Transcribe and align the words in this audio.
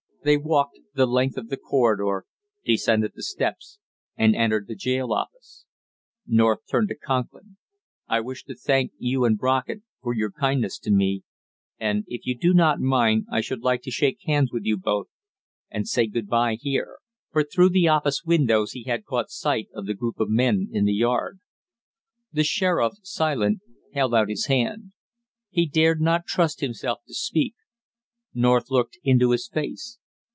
They 0.23 0.37
walked 0.37 0.77
the 0.93 1.07
length 1.07 1.35
of 1.35 1.49
the 1.49 1.57
corridor, 1.57 2.25
descended 2.63 3.13
the 3.15 3.23
stairs, 3.23 3.79
and 4.15 4.35
entered 4.35 4.67
the 4.67 4.75
jail 4.75 5.11
office. 5.13 5.65
North 6.27 6.59
turned 6.69 6.89
to 6.89 6.95
Conklin. 6.95 7.57
"I 8.07 8.19
wish 8.19 8.43
to 8.43 8.53
thank 8.53 8.91
you 8.99 9.25
and 9.25 9.35
Brockett 9.35 9.81
for 9.99 10.13
your 10.13 10.29
kindness 10.29 10.77
to 10.81 10.91
me, 10.91 11.23
and 11.79 12.03
if 12.07 12.27
you 12.27 12.37
do 12.37 12.53
not 12.53 12.79
mind 12.79 13.25
I 13.31 13.41
should 13.41 13.61
like 13.63 13.81
to 13.81 13.89
shake 13.89 14.19
hands 14.27 14.51
with 14.51 14.63
you 14.63 14.77
both 14.77 15.07
and 15.71 15.87
say 15.87 16.05
good 16.05 16.27
by 16.27 16.53
here," 16.53 16.99
for 17.31 17.43
through 17.43 17.69
the 17.69 17.87
office 17.87 18.23
windows 18.23 18.73
he 18.73 18.83
had 18.83 19.05
caught 19.05 19.31
sight 19.31 19.69
of 19.73 19.87
the 19.87 19.95
group 19.95 20.19
of 20.19 20.29
men 20.29 20.69
in 20.71 20.85
the 20.85 20.93
yard. 20.93 21.39
The 22.31 22.43
sheriff, 22.43 22.93
silent, 23.01 23.61
held 23.91 24.13
out 24.13 24.29
his 24.29 24.45
hand. 24.45 24.91
He 25.49 25.65
dared 25.65 25.99
not 25.99 26.27
trust 26.27 26.59
himself 26.61 26.99
to 27.07 27.13
speak. 27.15 27.55
North 28.35 28.69
looked 28.69 28.99
into 29.03 29.31
his 29.31 29.47
face. 29.47 29.97